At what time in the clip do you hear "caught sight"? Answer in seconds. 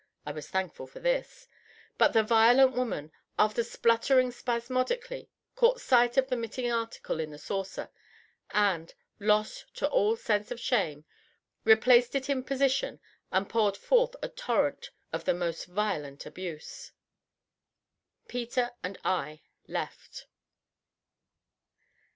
5.55-6.17